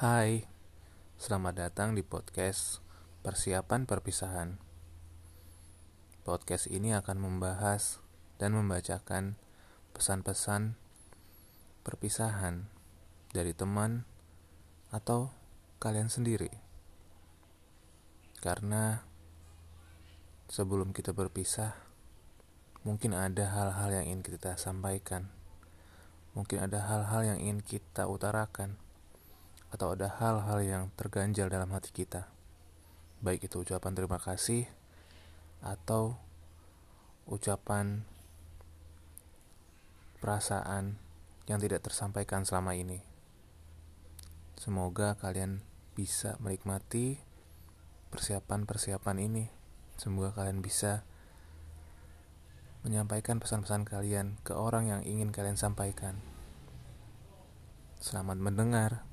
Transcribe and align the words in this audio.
Hai, 0.00 0.48
selamat 1.20 1.60
datang 1.60 1.92
di 1.92 2.00
podcast 2.00 2.80
Persiapan 3.20 3.84
Perpisahan. 3.84 4.56
Podcast 6.24 6.72
ini 6.72 6.96
akan 6.96 7.20
membahas 7.20 8.00
dan 8.40 8.56
membacakan 8.56 9.36
pesan-pesan 9.92 10.80
perpisahan 11.84 12.72
dari 13.36 13.52
teman 13.52 14.08
atau 14.88 15.36
kalian 15.84 16.08
sendiri. 16.08 16.48
Karena 18.40 19.04
sebelum 20.48 20.96
kita 20.96 21.12
berpisah, 21.12 21.76
mungkin 22.88 23.12
ada 23.12 23.52
hal-hal 23.52 24.00
yang 24.00 24.16
ingin 24.16 24.24
kita 24.24 24.56
sampaikan 24.56 25.28
Mungkin 26.30 26.62
ada 26.62 26.78
hal-hal 26.86 27.34
yang 27.34 27.38
ingin 27.42 27.60
kita 27.60 28.06
utarakan, 28.06 28.78
atau 29.70 29.94
ada 29.94 30.10
hal-hal 30.18 30.60
yang 30.62 30.82
terganjal 30.98 31.46
dalam 31.46 31.70
hati 31.70 31.94
kita, 31.94 32.26
baik 33.22 33.46
itu 33.46 33.62
ucapan 33.62 33.94
terima 33.94 34.18
kasih 34.18 34.66
atau 35.62 36.18
ucapan 37.30 38.02
perasaan 40.20 40.98
yang 41.46 41.58
tidak 41.58 41.82
tersampaikan 41.86 42.44
selama 42.44 42.76
ini. 42.76 43.00
Semoga 44.60 45.16
kalian 45.16 45.64
bisa 45.96 46.36
menikmati 46.36 47.16
persiapan-persiapan 48.12 49.16
ini. 49.18 49.48
Semoga 49.96 50.36
kalian 50.36 50.60
bisa 50.60 51.04
menyampaikan 52.84 53.40
pesan-pesan 53.40 53.84
kalian 53.84 54.40
ke 54.40 54.56
orang 54.56 54.88
yang 54.88 55.02
ingin 55.04 55.32
kalian 55.32 55.56
sampaikan. 55.56 56.20
Selamat 58.00 58.40
mendengar. 58.40 59.09